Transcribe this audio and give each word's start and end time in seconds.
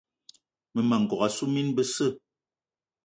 Mmema 0.73 0.95
n'gogué 0.99 1.25
assu 1.27 1.45
mine 1.53 1.71
besse. 1.75 2.07